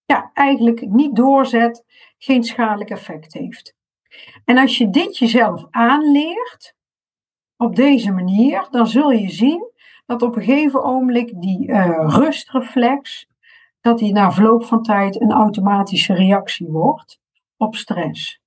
ja, 0.06 0.32
eigenlijk 0.34 0.88
niet 0.88 1.16
doorzet, 1.16 1.84
geen 2.18 2.44
schadelijk 2.44 2.90
effect 2.90 3.34
heeft. 3.34 3.76
En 4.46 4.58
als 4.58 4.78
je 4.78 4.90
dit 4.90 5.18
jezelf 5.18 5.66
aanleert, 5.70 6.76
op 7.58 7.76
deze 7.76 8.12
manier, 8.12 8.68
dan 8.72 8.88
zul 8.88 9.12
je 9.12 9.30
zien 9.30 9.72
dat 10.06 10.22
op 10.22 10.36
een 10.36 10.44
gegeven 10.44 10.84
ogenblik 10.84 11.42
die 11.42 11.68
uh, 11.68 12.06
rustreflex, 12.08 13.28
dat 13.84 13.98
die 13.98 14.14
na 14.14 14.32
verloop 14.32 14.66
van 14.66 14.84
tijd 14.84 15.22
een 15.22 15.32
automatische 15.32 16.14
reactie 16.14 16.68
wordt 16.68 17.22
op 17.58 17.76
stress 17.76 18.42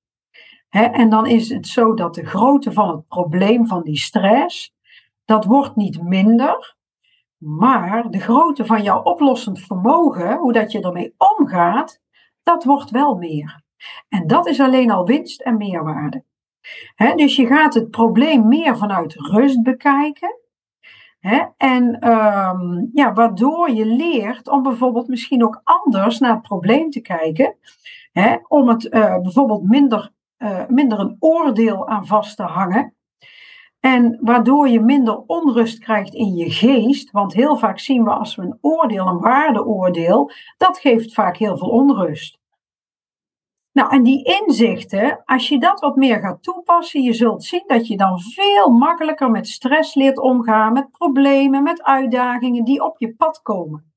en 0.84 1.08
dan 1.08 1.26
is 1.26 1.48
het 1.48 1.66
zo 1.66 1.94
dat 1.94 2.14
de 2.14 2.26
grootte 2.26 2.72
van 2.72 2.88
het 2.88 3.08
probleem 3.08 3.66
van 3.66 3.82
die 3.82 3.98
stress, 3.98 4.74
dat 5.24 5.44
wordt 5.44 5.76
niet 5.76 6.02
minder, 6.02 6.76
maar 7.36 8.10
de 8.10 8.20
grootte 8.20 8.66
van 8.66 8.82
jouw 8.82 9.02
oplossend 9.02 9.60
vermogen, 9.60 10.36
hoe 10.36 10.52
dat 10.52 10.72
je 10.72 10.80
ermee 10.80 11.14
omgaat, 11.38 12.00
dat 12.42 12.64
wordt 12.64 12.90
wel 12.90 13.14
meer. 13.14 13.62
En 14.08 14.26
dat 14.26 14.46
is 14.46 14.60
alleen 14.60 14.90
al 14.90 15.06
winst 15.06 15.40
en 15.40 15.56
meerwaarde. 15.56 16.24
dus 17.16 17.36
je 17.36 17.46
gaat 17.46 17.74
het 17.74 17.90
probleem 17.90 18.48
meer 18.48 18.76
vanuit 18.76 19.14
rust 19.14 19.62
bekijken. 19.62 20.38
En 21.56 21.98
ehm, 22.00 22.86
ja, 22.92 23.12
waardoor 23.12 23.70
je 23.70 23.86
leert 23.86 24.48
om 24.48 24.62
bijvoorbeeld 24.62 25.08
misschien 25.08 25.44
ook 25.44 25.60
anders 25.64 26.18
naar 26.18 26.32
het 26.32 26.42
probleem 26.42 26.90
te 26.90 27.00
kijken. 27.00 27.56
om 28.48 28.68
het 28.68 28.84
uh, 28.84 29.20
bijvoorbeeld 29.20 29.62
minder 29.62 30.14
uh, 30.38 30.66
minder 30.68 30.98
een 30.98 31.16
oordeel 31.18 31.88
aan 31.88 32.06
vast 32.06 32.36
te 32.36 32.42
hangen. 32.42 32.94
En 33.80 34.18
waardoor 34.20 34.68
je 34.68 34.80
minder 34.80 35.22
onrust 35.26 35.78
krijgt 35.78 36.14
in 36.14 36.34
je 36.34 36.50
geest. 36.50 37.10
Want 37.10 37.32
heel 37.32 37.56
vaak 37.56 37.78
zien 37.78 38.04
we 38.04 38.10
als 38.10 38.34
we 38.34 38.42
een 38.42 38.58
oordeel, 38.60 39.06
een 39.06 39.20
waardeoordeel, 39.20 40.30
dat 40.56 40.78
geeft 40.78 41.14
vaak 41.14 41.36
heel 41.36 41.58
veel 41.58 41.68
onrust. 41.68 42.38
Nou, 43.76 43.90
en 43.90 44.02
die 44.02 44.24
inzichten, 44.24 45.22
als 45.24 45.48
je 45.48 45.58
dat 45.58 45.80
wat 45.80 45.96
meer 45.96 46.20
gaat 46.20 46.42
toepassen, 46.42 47.02
je 47.02 47.12
zult 47.12 47.44
zien 47.44 47.64
dat 47.66 47.86
je 47.86 47.96
dan 47.96 48.20
veel 48.20 48.68
makkelijker 48.68 49.30
met 49.30 49.48
stress 49.48 49.94
leert 49.94 50.18
omgaan, 50.18 50.72
met 50.72 50.90
problemen, 50.90 51.62
met 51.62 51.82
uitdagingen 51.82 52.64
die 52.64 52.84
op 52.84 52.98
je 52.98 53.14
pad 53.14 53.42
komen. 53.42 53.92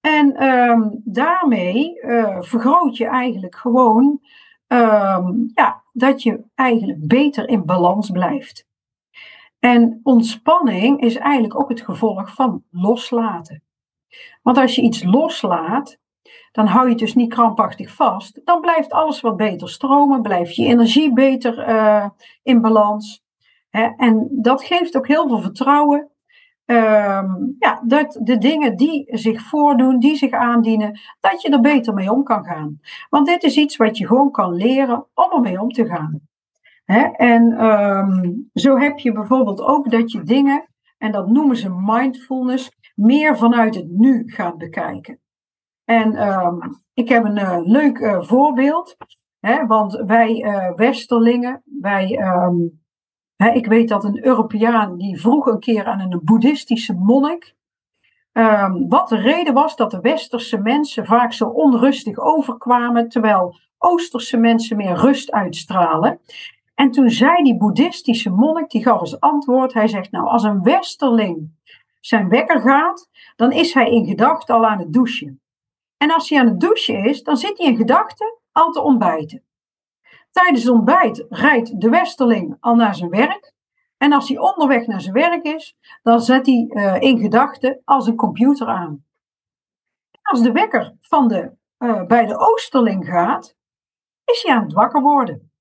En 0.00 0.44
um, 0.44 1.00
daarmee 1.04 2.00
uh, 2.00 2.36
vergroot 2.40 2.96
je 2.96 3.06
eigenlijk 3.06 3.54
gewoon 3.54 4.20
um, 4.66 5.50
ja, 5.54 5.82
dat 5.92 6.22
je 6.22 6.44
eigenlijk 6.54 7.06
beter 7.06 7.48
in 7.48 7.64
balans 7.64 8.10
blijft. 8.10 8.66
En 9.58 10.00
ontspanning 10.02 11.00
is 11.00 11.16
eigenlijk 11.16 11.60
ook 11.60 11.68
het 11.68 11.80
gevolg 11.80 12.34
van 12.34 12.64
loslaten. 12.70 13.62
Want 14.42 14.58
als 14.58 14.74
je 14.74 14.82
iets 14.82 15.04
loslaat, 15.04 15.99
dan 16.52 16.66
hou 16.66 16.84
je 16.84 16.90
het 16.90 16.98
dus 16.98 17.14
niet 17.14 17.32
krampachtig 17.32 17.94
vast. 17.94 18.40
Dan 18.44 18.60
blijft 18.60 18.92
alles 18.92 19.20
wat 19.20 19.36
beter 19.36 19.68
stromen, 19.68 20.22
blijft 20.22 20.56
je 20.56 20.64
energie 20.64 21.12
beter 21.12 21.68
uh, 21.68 22.08
in 22.42 22.60
balans. 22.60 23.22
Hè? 23.70 23.88
En 23.96 24.28
dat 24.30 24.64
geeft 24.64 24.96
ook 24.96 25.06
heel 25.06 25.28
veel 25.28 25.40
vertrouwen 25.40 26.10
Um, 26.70 27.56
ja, 27.58 27.82
dat 27.84 28.18
de 28.22 28.38
dingen 28.38 28.76
die 28.76 29.04
zich 29.06 29.42
voordoen, 29.42 29.98
die 29.98 30.16
zich 30.16 30.30
aandienen, 30.30 31.00
dat 31.20 31.42
je 31.42 31.50
er 31.50 31.60
beter 31.60 31.94
mee 31.94 32.12
om 32.12 32.22
kan 32.22 32.44
gaan. 32.44 32.80
Want 33.08 33.26
dit 33.26 33.42
is 33.42 33.56
iets 33.56 33.76
wat 33.76 33.98
je 33.98 34.06
gewoon 34.06 34.30
kan 34.30 34.54
leren 34.54 35.06
om 35.14 35.32
ermee 35.32 35.60
om 35.60 35.68
te 35.68 35.86
gaan. 35.86 36.20
En 37.16 37.64
um, 37.64 38.50
zo 38.54 38.78
heb 38.78 38.98
je 38.98 39.12
bijvoorbeeld 39.12 39.60
ook 39.60 39.90
dat 39.90 40.12
je 40.12 40.22
dingen, 40.22 40.68
en 40.98 41.12
dat 41.12 41.28
noemen 41.28 41.56
ze 41.56 41.70
mindfulness, 41.70 42.70
meer 42.94 43.38
vanuit 43.38 43.74
het 43.74 43.90
nu 43.90 44.22
gaat 44.26 44.58
bekijken. 44.58 45.18
En 45.90 46.28
um, 46.28 46.82
ik 46.94 47.08
heb 47.08 47.24
een 47.24 47.38
uh, 47.38 47.58
leuk 47.62 47.98
uh, 47.98 48.22
voorbeeld, 48.22 48.96
hè, 49.40 49.66
want 49.66 50.02
wij 50.06 50.42
uh, 50.42 50.74
Westerlingen, 50.74 51.62
wij 51.80 52.18
ik 53.54 53.66
weet 53.66 53.88
dat 53.88 54.04
een 54.04 54.24
Europeaan 54.24 54.96
die 54.96 55.20
vroeg 55.20 55.46
een 55.46 55.58
keer 55.58 55.84
aan 55.84 56.00
een 56.00 56.20
boeddhistische 56.24 56.94
monnik. 56.94 57.54
Um, 58.32 58.88
wat 58.88 59.08
de 59.08 59.16
reden 59.16 59.54
was 59.54 59.76
dat 59.76 59.90
de 59.90 60.00
westerse 60.00 60.58
mensen 60.58 61.06
vaak 61.06 61.32
zo 61.32 61.48
onrustig 61.48 62.18
overkwamen, 62.18 63.08
terwijl 63.08 63.58
oosterse 63.78 64.36
mensen 64.36 64.76
meer 64.76 64.94
rust 64.94 65.30
uitstralen. 65.30 66.20
En 66.74 66.90
toen 66.90 67.10
zei 67.10 67.42
die 67.42 67.56
boeddhistische 67.56 68.30
monnik, 68.30 68.70
die 68.70 68.82
gaf 68.82 69.00
als 69.00 69.20
antwoord, 69.20 69.72
hij 69.72 69.88
zegt 69.88 70.10
nou, 70.10 70.26
als 70.26 70.42
een 70.42 70.62
westerling 70.62 71.50
zijn 72.00 72.28
wekker 72.28 72.60
gaat, 72.60 73.08
dan 73.36 73.52
is 73.52 73.74
hij 73.74 73.90
in 73.90 74.06
gedachten 74.06 74.54
al 74.54 74.66
aan 74.66 74.78
het 74.78 74.92
douchen. 74.92 75.39
En 76.02 76.10
als 76.10 76.28
hij 76.28 76.38
aan 76.38 76.46
het 76.46 76.60
douchen 76.60 77.04
is, 77.04 77.22
dan 77.22 77.36
zit 77.36 77.58
hij 77.58 77.66
in 77.66 77.76
gedachten 77.76 78.38
al 78.52 78.70
te 78.70 78.80
ontbijten. 78.80 79.44
Tijdens 80.30 80.62
het 80.62 80.72
ontbijt 80.72 81.26
rijdt 81.28 81.80
de 81.80 81.88
westerling 81.88 82.56
al 82.60 82.74
naar 82.74 82.94
zijn 82.94 83.10
werk. 83.10 83.52
En 83.96 84.12
als 84.12 84.28
hij 84.28 84.38
onderweg 84.38 84.86
naar 84.86 85.00
zijn 85.00 85.14
werk 85.14 85.44
is, 85.44 85.76
dan 86.02 86.20
zet 86.20 86.46
hij 86.46 86.66
uh, 86.68 87.00
in 87.00 87.18
gedachten 87.18 87.80
als 87.84 88.06
een 88.06 88.16
computer 88.16 88.66
aan. 88.66 89.04
Als 90.22 90.42
de 90.42 90.52
wekker 90.52 90.96
van 91.00 91.28
de, 91.28 91.52
uh, 91.78 92.06
bij 92.06 92.26
de 92.26 92.38
oosterling 92.38 93.06
gaat, 93.06 93.56
is 94.24 94.42
hij 94.42 94.54
aan 94.54 94.62
het 94.62 94.72
wakker 94.72 95.02
worden. 95.02 95.52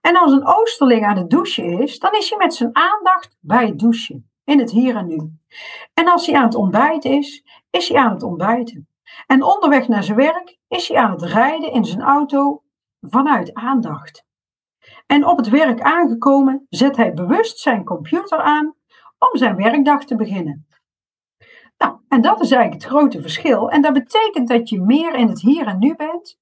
En 0.00 0.16
als 0.16 0.32
een 0.32 0.46
oosterling 0.46 1.04
aan 1.04 1.16
het 1.16 1.30
douchen 1.30 1.78
is, 1.78 1.98
dan 1.98 2.12
is 2.12 2.28
hij 2.28 2.38
met 2.38 2.54
zijn 2.54 2.76
aandacht 2.76 3.36
bij 3.40 3.66
het 3.66 3.78
douchen, 3.78 4.30
in 4.44 4.58
het 4.58 4.70
hier 4.70 4.96
en 4.96 5.06
nu. 5.06 5.38
En 5.94 6.08
als 6.08 6.26
hij 6.26 6.36
aan 6.36 6.44
het 6.44 6.54
ontbijten 6.54 7.10
is, 7.10 7.44
is 7.70 7.88
hij 7.88 7.98
aan 7.98 8.12
het 8.12 8.22
ontbijten. 8.22 8.88
En 9.26 9.42
onderweg 9.42 9.88
naar 9.88 10.04
zijn 10.04 10.16
werk 10.18 10.58
is 10.68 10.88
hij 10.88 10.96
aan 10.98 11.10
het 11.10 11.22
rijden 11.22 11.72
in 11.72 11.84
zijn 11.84 12.02
auto 12.02 12.62
vanuit 13.00 13.54
aandacht. 13.54 14.26
En 15.06 15.26
op 15.26 15.36
het 15.36 15.48
werk 15.48 15.80
aangekomen 15.80 16.66
zet 16.68 16.96
hij 16.96 17.14
bewust 17.14 17.58
zijn 17.58 17.84
computer 17.84 18.38
aan 18.38 18.74
om 19.18 19.38
zijn 19.38 19.56
werkdag 19.56 20.04
te 20.04 20.16
beginnen. 20.16 20.66
Nou, 21.78 21.96
en 22.08 22.20
dat 22.20 22.40
is 22.40 22.50
eigenlijk 22.50 22.82
het 22.82 22.92
grote 22.92 23.20
verschil. 23.20 23.70
En 23.70 23.82
dat 23.82 23.92
betekent 23.92 24.48
dat 24.48 24.68
je 24.68 24.80
meer 24.80 25.14
in 25.14 25.28
het 25.28 25.40
hier 25.40 25.66
en 25.66 25.78
nu 25.78 25.94
bent. 25.94 26.38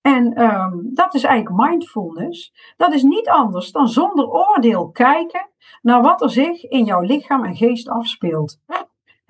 En 0.00 0.42
um, 0.42 0.90
dat 0.94 1.14
is 1.14 1.24
eigenlijk 1.24 1.68
mindfulness. 1.68 2.52
Dat 2.76 2.92
is 2.92 3.02
niet 3.02 3.28
anders 3.28 3.72
dan 3.72 3.88
zonder 3.88 4.28
oordeel 4.28 4.90
kijken 4.90 5.50
naar 5.82 6.02
wat 6.02 6.22
er 6.22 6.30
zich 6.30 6.62
in 6.62 6.84
jouw 6.84 7.00
lichaam 7.00 7.44
en 7.44 7.56
geest 7.56 7.88
afspeelt. 7.88 8.58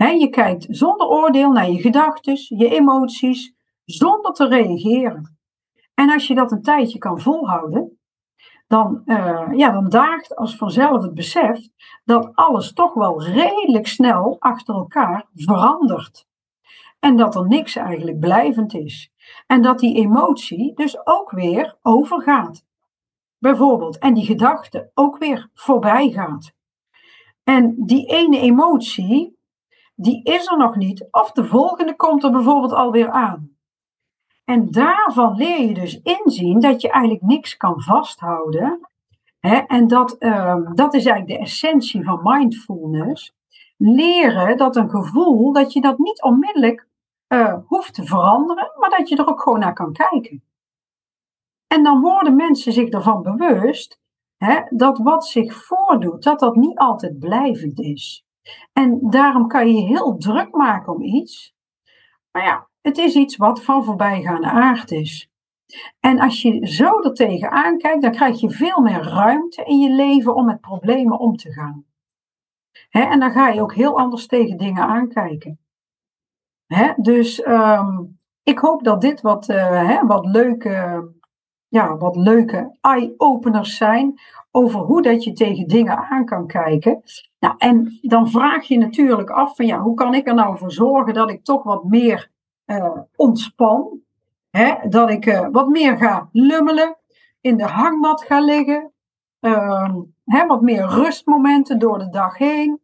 Je 0.07 0.29
kijkt 0.31 0.67
zonder 0.69 1.07
oordeel 1.07 1.53
naar 1.53 1.71
je 1.71 1.81
gedachten, 1.81 2.35
je 2.49 2.69
emoties, 2.69 3.55
zonder 3.85 4.33
te 4.33 4.49
reageren. 4.49 5.39
En 5.95 6.11
als 6.11 6.27
je 6.27 6.35
dat 6.35 6.53
een 6.53 6.63
tijdje 6.63 6.99
kan 6.99 7.21
volhouden, 7.21 7.99
dan, 8.67 9.03
uh, 9.07 9.49
ja, 9.53 9.71
dan 9.71 9.89
daagt 9.89 10.37
als 10.37 10.57
vanzelf 10.57 11.03
het 11.03 11.15
besef 11.15 11.69
dat 12.05 12.31
alles 12.35 12.73
toch 12.73 12.95
wel 12.95 13.23
redelijk 13.23 13.87
snel 13.87 14.37
achter 14.39 14.75
elkaar 14.75 15.27
verandert. 15.35 16.27
En 16.99 17.17
dat 17.17 17.35
er 17.35 17.47
niks 17.47 17.77
eigenlijk 17.77 18.19
blijvend 18.19 18.75
is. 18.75 19.13
En 19.47 19.63
dat 19.63 19.79
die 19.79 19.97
emotie 19.97 20.75
dus 20.75 21.07
ook 21.07 21.31
weer 21.31 21.77
overgaat. 21.83 22.65
Bijvoorbeeld, 23.39 23.99
en 23.99 24.15
die 24.15 24.25
gedachte 24.25 24.91
ook 24.95 25.19
weer 25.19 25.51
voorbij 25.55 26.11
gaat. 26.11 26.53
En 27.45 27.75
die 27.79 28.07
ene 28.07 28.41
emotie, 28.41 29.38
die 30.01 30.23
is 30.23 30.47
er 30.47 30.57
nog 30.57 30.77
niet, 30.77 31.09
of 31.11 31.33
de 31.33 31.45
volgende 31.45 31.97
komt 31.97 32.25
er 32.25 32.31
bijvoorbeeld 32.31 32.73
alweer 32.73 33.11
aan. 33.11 33.57
En 34.45 34.71
daarvan 34.71 35.37
leer 35.37 35.61
je 35.61 35.75
dus 35.75 36.01
inzien 36.03 36.61
dat 36.61 36.81
je 36.81 36.91
eigenlijk 36.91 37.23
niks 37.23 37.57
kan 37.57 37.83
vasthouden. 37.83 38.89
Hè? 39.41 39.57
En 39.57 39.87
dat, 39.87 40.17
um, 40.23 40.75
dat 40.75 40.95
is 40.95 41.07
eigenlijk 41.07 41.39
de 41.39 41.45
essentie 41.45 42.05
van 42.05 42.21
mindfulness. 42.23 43.37
leren 43.77 44.57
dat 44.57 44.77
een 44.77 44.91
gevoel, 44.91 45.53
dat 45.53 45.73
je 45.73 45.81
dat 45.81 45.99
niet 45.99 46.23
onmiddellijk 46.23 46.87
uh, 47.29 47.55
hoeft 47.67 47.95
te 47.95 48.05
veranderen, 48.05 48.73
maar 48.77 48.91
dat 48.91 49.09
je 49.09 49.17
er 49.17 49.29
ook 49.29 49.43
gewoon 49.43 49.59
naar 49.59 49.75
kan 49.75 49.93
kijken. 49.93 50.43
En 51.67 51.83
dan 51.83 52.01
worden 52.01 52.37
mensen 52.37 52.73
zich 52.73 52.89
ervan 52.89 53.23
bewust 53.23 54.01
hè, 54.37 54.61
dat 54.71 54.99
wat 54.99 55.27
zich 55.27 55.55
voordoet, 55.55 56.23
dat 56.23 56.41
dat 56.41 56.57
niet 56.57 56.79
altijd 56.79 57.19
blijvend 57.19 57.81
is. 57.81 58.28
En 58.73 58.99
daarom 59.11 59.49
kan 59.49 59.73
je 59.73 59.81
heel 59.81 60.17
druk 60.17 60.55
maken 60.55 60.93
om 60.95 61.03
iets. 61.03 61.55
Maar 62.31 62.45
ja, 62.45 62.69
het 62.81 62.99
is 62.99 63.15
iets 63.15 63.37
wat 63.37 63.63
van 63.63 63.85
voorbijgaande 63.85 64.51
aard 64.51 64.91
is. 64.91 65.31
En 66.01 66.21
als 66.21 66.43
je 66.43 66.67
zo 66.67 67.03
er 67.03 67.15
tegenaan 67.15 67.79
kijkt, 67.79 68.03
dan 68.03 68.11
krijg 68.11 68.41
je 68.41 68.51
veel 68.51 68.81
meer 68.81 69.03
ruimte 69.03 69.65
in 69.65 69.79
je 69.79 69.91
leven 69.91 70.35
om 70.35 70.45
met 70.45 70.61
problemen 70.61 71.19
om 71.19 71.37
te 71.37 71.53
gaan. 71.53 71.85
en 72.91 73.21
dan 73.21 73.31
ga 73.31 73.49
je 73.49 73.63
ook 73.63 73.75
heel 73.75 73.99
anders 73.99 74.27
tegen 74.27 74.57
dingen 74.57 74.83
aankijken. 74.83 75.59
dus 76.97 77.47
um, 77.47 78.19
ik 78.43 78.59
hoop 78.59 78.85
dat 78.85 79.01
dit 79.01 79.21
wat, 79.21 79.49
uh, 79.49 80.03
wat 80.03 80.27
leuke, 80.27 81.09
ja, 81.69 81.97
wat 81.97 82.17
leuke 82.17 82.77
eye-openers 82.81 83.77
zijn 83.77 84.21
over 84.51 84.81
hoe 84.81 85.03
dat 85.03 85.25
je 85.25 85.33
tegen 85.33 85.69
dingen 85.69 85.97
aan 85.97 86.25
kan 86.25 86.47
kijken. 86.47 87.03
Nou, 87.39 87.55
en 87.59 87.99
dan 88.03 88.31
vraag 88.31 88.65
je 88.65 88.79
natuurlijk 88.79 89.31
af 89.31 89.57
van 89.57 89.67
ja, 89.67 89.81
hoe 89.81 89.95
kan 89.95 90.15
ik 90.15 90.29
er 90.29 90.35
nou 90.35 90.59
voor 90.59 90.73
zorgen 90.73 91.15
dat 91.15 91.31
ik 91.31 91.45
toch 91.45 91.63
wat 91.63 91.85
meer 91.85 92.31
uh, 92.67 92.99
ontspan? 93.17 94.01
Hè, 94.51 94.89
dat 94.89 95.11
ik 95.11 95.27
uh, 95.27 95.49
wat 95.53 95.69
meer 95.69 95.97
ga 95.97 96.29
lummelen, 96.33 96.97
in 97.41 97.57
de 97.57 97.65
hangmat 97.65 98.23
ga 98.23 98.41
liggen, 98.41 98.93
uh, 99.41 99.95
hè, 100.25 100.47
wat 100.47 100.63
meer 100.63 100.87
rustmomenten 100.87 101.79
door 101.79 101.99
de 101.99 102.09
dag 102.09 102.39
heen. 102.39 102.81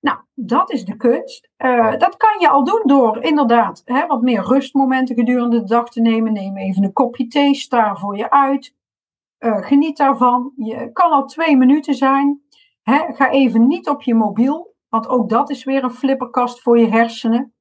Nou, 0.00 0.18
dat 0.34 0.70
is 0.70 0.84
de 0.84 0.96
kunst. 0.96 1.48
Uh, 1.58 1.96
dat 1.96 2.16
kan 2.16 2.40
je 2.40 2.48
al 2.48 2.64
doen 2.64 2.82
door 2.84 3.22
inderdaad 3.22 3.82
hè, 3.84 4.06
wat 4.06 4.22
meer 4.22 4.42
rustmomenten 4.42 5.14
gedurende 5.14 5.60
de 5.60 5.66
dag 5.66 5.88
te 5.88 6.00
nemen. 6.00 6.32
Neem 6.32 6.56
even 6.56 6.84
een 6.84 6.92
kopje 6.92 7.26
thee, 7.26 7.54
sta 7.54 7.96
voor 7.96 8.16
je 8.16 8.30
uit. 8.30 8.74
Geniet 9.38 9.96
daarvan. 9.96 10.52
Je 10.56 10.92
kan 10.92 11.10
al 11.10 11.26
twee 11.26 11.56
minuten 11.56 11.94
zijn. 11.94 12.43
Ga 12.84 13.30
even 13.30 13.66
niet 13.66 13.88
op 13.88 14.02
je 14.02 14.14
mobiel, 14.14 14.74
want 14.88 15.08
ook 15.08 15.28
dat 15.28 15.50
is 15.50 15.64
weer 15.64 15.84
een 15.84 15.90
flipperkast 15.90 16.62
voor 16.62 16.78
je 16.78 16.88
hersenen. 16.88 17.54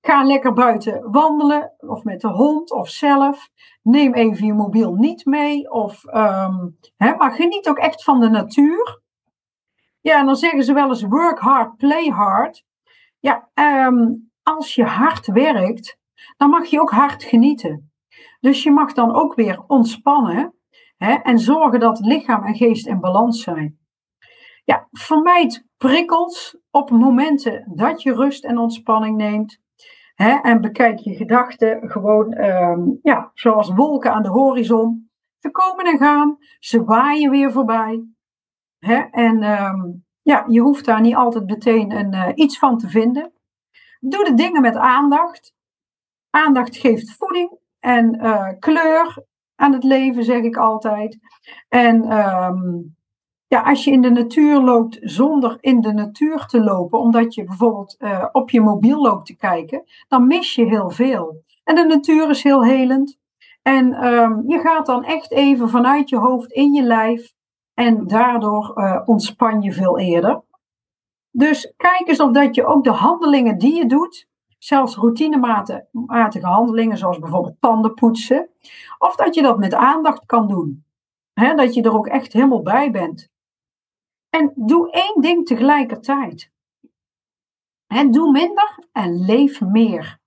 Ga 0.00 0.24
lekker 0.24 0.52
buiten 0.52 1.10
wandelen, 1.10 1.74
of 1.76 2.04
met 2.04 2.20
de 2.20 2.28
hond, 2.28 2.72
of 2.72 2.88
zelf. 2.88 3.48
Neem 3.82 4.14
even 4.14 4.46
je 4.46 4.52
mobiel 4.52 4.94
niet 4.94 5.24
mee. 5.24 5.70
Of, 5.70 6.04
um, 6.04 6.78
maar 6.96 7.32
geniet 7.32 7.68
ook 7.68 7.78
echt 7.78 8.04
van 8.04 8.20
de 8.20 8.28
natuur. 8.28 9.02
Ja, 10.00 10.18
en 10.18 10.26
dan 10.26 10.36
zeggen 10.36 10.62
ze 10.62 10.72
wel 10.72 10.88
eens 10.88 11.02
work 11.02 11.38
hard, 11.38 11.76
play 11.76 12.08
hard. 12.08 12.64
Ja, 13.18 13.48
um, 13.54 14.30
als 14.42 14.74
je 14.74 14.84
hard 14.84 15.26
werkt, 15.26 15.98
dan 16.36 16.50
mag 16.50 16.66
je 16.66 16.80
ook 16.80 16.90
hard 16.90 17.24
genieten. 17.24 17.92
Dus 18.40 18.62
je 18.62 18.70
mag 18.70 18.92
dan 18.92 19.14
ook 19.14 19.34
weer 19.34 19.64
ontspannen 19.66 20.54
en 20.98 21.38
zorgen 21.38 21.80
dat 21.80 22.00
lichaam 22.00 22.44
en 22.44 22.54
geest 22.54 22.86
in 22.86 23.00
balans 23.00 23.42
zijn. 23.42 23.78
Ja, 24.68 24.88
vermijd 24.90 25.64
prikkels 25.76 26.58
op 26.70 26.90
momenten 26.90 27.72
dat 27.74 28.02
je 28.02 28.14
rust 28.14 28.44
en 28.44 28.58
ontspanning 28.58 29.16
neemt. 29.16 29.58
Hè, 30.14 30.30
en 30.30 30.60
bekijk 30.60 30.98
je 30.98 31.14
gedachten 31.14 31.90
gewoon 31.90 32.38
um, 32.38 32.98
ja, 33.02 33.30
zoals 33.34 33.70
wolken 33.74 34.12
aan 34.12 34.22
de 34.22 34.28
horizon. 34.28 35.10
Ze 35.38 35.50
komen 35.50 35.84
en 35.84 35.98
gaan, 35.98 36.36
ze 36.58 36.84
waaien 36.84 37.30
weer 37.30 37.52
voorbij. 37.52 38.04
Hè, 38.78 38.96
en 39.10 39.42
um, 39.42 40.04
ja, 40.22 40.44
je 40.48 40.60
hoeft 40.60 40.84
daar 40.84 41.00
niet 41.00 41.16
altijd 41.16 41.46
meteen 41.46 41.90
een, 41.90 42.14
uh, 42.14 42.28
iets 42.34 42.58
van 42.58 42.78
te 42.78 42.88
vinden. 42.88 43.32
Doe 44.00 44.24
de 44.24 44.34
dingen 44.34 44.60
met 44.60 44.76
aandacht. 44.76 45.54
Aandacht 46.30 46.76
geeft 46.76 47.16
voeding 47.16 47.58
en 47.78 48.24
uh, 48.24 48.48
kleur 48.58 49.24
aan 49.54 49.72
het 49.72 49.84
leven, 49.84 50.24
zeg 50.24 50.42
ik 50.42 50.56
altijd. 50.56 51.18
En 51.68 52.18
um, 52.18 52.96
ja, 53.48 53.60
als 53.60 53.84
je 53.84 53.90
in 53.90 54.02
de 54.02 54.10
natuur 54.10 54.60
loopt 54.60 54.98
zonder 55.00 55.56
in 55.60 55.80
de 55.80 55.92
natuur 55.92 56.46
te 56.46 56.60
lopen, 56.60 56.98
omdat 56.98 57.34
je 57.34 57.44
bijvoorbeeld 57.44 57.96
uh, 57.98 58.24
op 58.32 58.50
je 58.50 58.60
mobiel 58.60 59.00
loopt 59.00 59.26
te 59.26 59.36
kijken, 59.36 59.84
dan 60.08 60.26
mis 60.26 60.54
je 60.54 60.64
heel 60.64 60.90
veel. 60.90 61.42
En 61.64 61.74
de 61.74 61.84
natuur 61.84 62.30
is 62.30 62.42
heel 62.42 62.64
helend. 62.64 63.18
En 63.62 64.06
um, 64.06 64.44
je 64.46 64.58
gaat 64.58 64.86
dan 64.86 65.04
echt 65.04 65.32
even 65.32 65.68
vanuit 65.68 66.08
je 66.08 66.16
hoofd 66.16 66.52
in 66.52 66.72
je 66.72 66.82
lijf. 66.82 67.32
En 67.74 68.06
daardoor 68.06 68.72
uh, 68.74 69.00
ontspan 69.04 69.62
je 69.62 69.72
veel 69.72 69.98
eerder. 69.98 70.42
Dus 71.30 71.72
kijk 71.76 72.08
eens 72.08 72.20
of 72.20 72.30
dat 72.30 72.54
je 72.54 72.66
ook 72.66 72.84
de 72.84 72.90
handelingen 72.90 73.58
die 73.58 73.76
je 73.76 73.86
doet, 73.86 74.28
zelfs 74.58 74.96
routinematige 74.96 76.46
handelingen, 76.46 76.98
zoals 76.98 77.18
bijvoorbeeld 77.18 77.56
tanden 77.60 77.94
poetsen, 77.94 78.48
of 78.98 79.16
dat 79.16 79.34
je 79.34 79.42
dat 79.42 79.58
met 79.58 79.74
aandacht 79.74 80.26
kan 80.26 80.48
doen. 80.48 80.84
Dat 81.56 81.74
je 81.74 81.82
er 81.82 81.96
ook 81.96 82.06
echt 82.06 82.32
helemaal 82.32 82.62
bij 82.62 82.90
bent. 82.90 83.28
En 84.30 84.52
doe 84.54 84.90
één 84.90 85.20
ding 85.20 85.46
tegelijkertijd. 85.46 86.50
Doe 88.10 88.30
minder 88.30 88.84
en 88.92 89.24
leef 89.24 89.60
meer. 89.60 90.18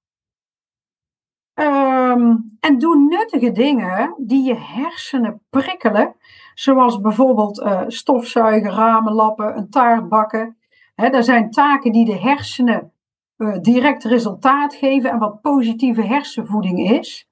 Um, 1.54 2.58
en 2.60 2.78
doe 2.78 2.98
nuttige 2.98 3.52
dingen 3.52 4.14
die 4.18 4.44
je 4.44 4.56
hersenen 4.56 5.42
prikkelen, 5.50 6.16
zoals 6.54 7.02
bijvoorbeeld 7.02 7.60
uh, 7.60 7.82
stofzuigen, 7.88 8.72
ramen 8.72 9.14
lappen, 9.14 9.58
een 9.58 9.70
taart 9.70 10.10
bakken. 10.10 10.58
He, 10.96 11.10
dat 11.10 11.26
zijn 11.26 11.52
taken 11.52 11.92
die 11.92 12.06
de 12.06 12.20
hersenen 12.20 12.94
uh, 13.38 13.58
direct 13.60 14.04
resultaat 14.04 14.76
geven 14.76 15.12
en 15.12 15.20
wat 15.20 15.42
positieve 15.42 16.02
hersenvoeding 16.02 16.90
is. 16.90 17.30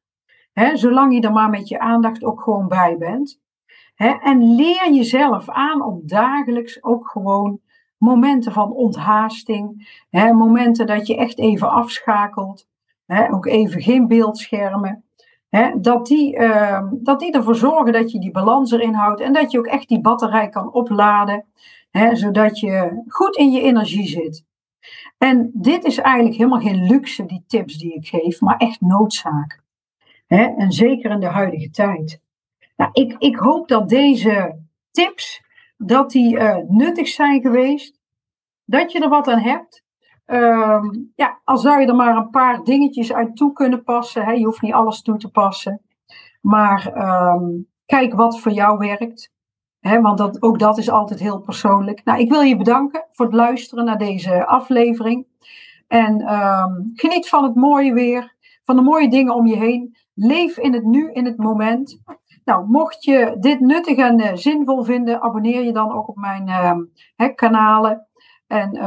Zolang 0.74 1.14
je 1.14 1.22
er 1.22 1.32
maar 1.32 1.50
met 1.50 1.68
je 1.68 1.80
aandacht 1.80 2.24
ook 2.24 2.42
gewoon 2.42 2.68
bij 2.68 2.98
bent 2.98 3.40
en 4.00 4.56
leer 4.56 4.94
jezelf 4.94 5.50
aan 5.50 5.82
om 5.82 6.02
dagelijks 6.06 6.84
ook 6.84 7.10
gewoon 7.10 7.60
momenten 7.98 8.52
van 8.52 8.72
onthaasting, 8.72 9.90
momenten 10.12 10.88
dat 10.88 11.08
je 11.08 11.18
echt 11.18 11.40
even 11.40 11.70
afschakelt, 11.70 12.68
ook 13.32 13.46
even 13.46 13.82
geen 13.82 14.08
beeldschermen, 14.08 15.04
dat, 15.78 16.06
die, 16.08 16.36
uh, 16.36 16.84
dat 16.92 17.20
die 17.20 17.32
ervoor 17.32 17.56
zorgen 17.56 17.94
dat 17.94 18.12
je 18.12 18.20
die 18.20 18.32
balans 18.32 18.72
erin 18.72 18.94
houdt 18.94 19.22
en 19.22 19.34
dat 19.34 19.52
je 19.52 19.60
ook 19.60 19.68
echt 19.68 19.88
die 19.88 20.02
batterij 20.02 20.50
kan 20.50 20.74
opladen, 20.74 21.46
zodat 22.14 22.60
je 22.60 23.04
goed 23.08 23.36
in 23.36 23.52
je 23.52 23.62
energie 23.62 24.08
zit. 24.08 24.46
En 25.18 25.52
dit 25.54 25.84
is 25.84 25.98
eigenlijk 25.98 26.36
helemaal 26.36 26.62
geen 26.62 26.84
luxe, 26.84 27.26
die 27.26 27.44
tips 27.48 27.78
die 27.78 27.94
ik 27.94 28.08
geef, 28.08 28.42
maar 28.42 28.58
echt 28.58 28.82
noodzaak. 28.82 29.62
en 30.28 30.72
zeker 30.72 31.12
in 31.12 31.20
de 31.20 31.26
huidige 31.26 31.70
tijd. 31.70 32.22
Nou, 32.80 32.92
ik, 32.94 33.16
ik 33.18 33.36
hoop 33.36 33.68
dat 33.68 33.90
deze 33.90 34.60
tips 34.92 35.42
dat 35.78 36.12
die, 36.12 36.36
uh, 36.36 36.58
nuttig 36.68 37.08
zijn 37.08 37.42
geweest. 37.42 38.00
Dat 38.66 38.92
je 38.92 39.00
er 39.00 39.10
wat 39.10 39.28
aan 39.28 39.40
hebt. 39.40 39.84
Uh, 40.26 40.84
ja, 41.16 41.40
al 41.44 41.58
zou 41.58 41.82
je 41.82 41.88
er 41.88 41.96
maar 41.96 42.16
een 42.16 42.30
paar 42.30 42.64
dingetjes 42.64 43.14
uit 43.14 43.36
toe 43.36 43.54
kunnen 43.54 43.84
passen. 43.84 44.26
Hè? 44.26 44.32
Je 44.32 44.46
hoeft 44.46 44.62
niet 44.62 44.74
alles 44.74 45.02
toe 45.02 45.18
te 45.18 45.30
passen. 45.30 45.82
Maar 46.42 46.98
um, 47.34 47.68
kijk 47.86 48.14
wat 48.14 48.40
voor 48.40 48.52
jou 48.52 48.78
werkt. 48.78 49.32
Hè? 49.80 50.02
Want 50.02 50.42
ook 50.44 50.60
dat 50.60 50.78
is 50.78 50.90
altijd 50.90 51.20
heel 51.20 51.40
persoonlijk. 51.40 52.04
Nou, 52.04 52.20
ik 52.20 52.30
wil 52.30 52.42
je 52.42 52.58
bedanken 52.58 53.06
voor 53.12 53.26
het 53.26 53.36
luisteren 53.36 53.86
naar 53.86 53.98
deze 53.98 54.46
aflevering. 54.46 55.28
En 55.88 56.34
um, 56.34 56.92
geniet 56.94 57.30
van 57.30 57.44
het 57.44 57.56
mooie 57.56 57.94
weer. 57.94 58.36
Van 58.64 58.76
de 58.76 58.82
mooie 58.82 59.10
dingen 59.10 59.36
om 59.36 59.48
je 59.48 59.58
heen. 59.58 59.98
Leef 60.14 60.58
in 60.58 60.74
het 60.74 60.84
nu, 60.84 61.12
in 61.12 61.26
het 61.26 61.38
moment. 61.38 62.02
Nou, 62.44 62.68
mocht 62.68 63.04
je 63.04 63.36
dit 63.40 63.60
nuttig 63.60 63.98
en 63.98 64.20
uh, 64.20 64.34
zinvol 64.34 64.84
vinden, 64.84 65.22
abonneer 65.22 65.64
je 65.64 65.72
dan 65.74 65.92
ook 65.92 66.08
op 66.08 66.16
mijn 66.16 66.48
uh, 67.18 67.36
kanalen. 67.36 68.08
En 68.48 68.86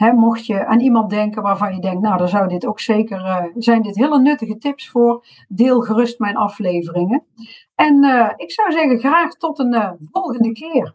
um, 0.00 0.18
mocht 0.18 0.46
je 0.46 0.66
aan 0.66 0.80
iemand 0.80 1.10
denken 1.10 1.42
waarvan 1.42 1.74
je 1.74 1.80
denkt, 1.80 2.02
nou, 2.02 2.18
dan 2.18 2.28
zou 2.28 2.48
dit 2.48 2.66
ook 2.66 2.80
zeker, 2.80 3.20
uh, 3.20 3.44
zijn 3.54 3.82
dit 3.82 3.96
hele 3.96 4.20
nuttige 4.20 4.58
tips 4.58 4.90
voor, 4.90 5.26
deel 5.48 5.80
gerust 5.80 6.18
mijn 6.18 6.36
afleveringen. 6.36 7.24
En 7.74 8.04
ik 8.36 8.52
zou 8.52 8.72
zeggen, 8.72 8.98
graag 8.98 9.34
tot 9.34 9.58
een 9.58 9.96
volgende 10.12 10.52
keer. 10.52 10.94